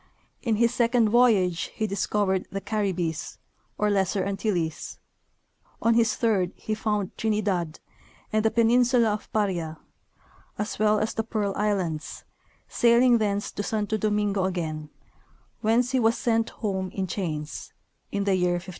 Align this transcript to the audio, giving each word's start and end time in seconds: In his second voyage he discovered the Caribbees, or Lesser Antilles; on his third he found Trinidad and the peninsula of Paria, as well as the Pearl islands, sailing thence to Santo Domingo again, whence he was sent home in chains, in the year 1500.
In 0.41 0.55
his 0.55 0.73
second 0.73 1.09
voyage 1.09 1.65
he 1.75 1.85
discovered 1.85 2.47
the 2.49 2.59
Caribbees, 2.59 3.37
or 3.77 3.91
Lesser 3.91 4.23
Antilles; 4.25 4.97
on 5.79 5.93
his 5.93 6.15
third 6.15 6.51
he 6.55 6.73
found 6.73 7.15
Trinidad 7.19 7.79
and 8.33 8.43
the 8.43 8.49
peninsula 8.49 9.13
of 9.13 9.31
Paria, 9.31 9.77
as 10.57 10.79
well 10.79 10.97
as 10.97 11.13
the 11.13 11.23
Pearl 11.23 11.53
islands, 11.55 12.23
sailing 12.67 13.19
thence 13.19 13.51
to 13.51 13.61
Santo 13.61 13.95
Domingo 13.95 14.45
again, 14.45 14.89
whence 15.59 15.91
he 15.91 15.99
was 15.99 16.17
sent 16.17 16.49
home 16.49 16.89
in 16.89 17.05
chains, 17.05 17.71
in 18.11 18.23
the 18.23 18.33
year 18.33 18.53
1500. 18.53 18.69